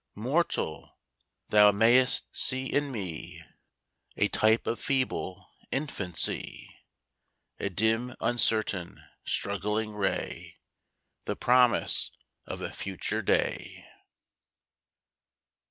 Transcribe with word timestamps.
Mortal! 0.15 0.97
thou 1.49 1.71
mayst 1.71 2.35
see 2.35 2.65
in 2.65 2.91
me 2.91 3.43
A 4.17 4.29
type 4.29 4.65
of 4.65 4.79
feeble 4.79 5.51
infancy, 5.69 6.75
A 7.59 7.69
dim, 7.69 8.15
uncertain, 8.19 9.03
struggling 9.25 9.93
ray, 9.93 10.57
The 11.25 11.35
promise 11.35 12.09
of 12.47 12.61
a 12.61 12.71
future 12.73 13.21
day! 13.21 13.85